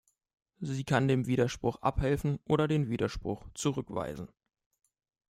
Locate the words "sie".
0.59-0.83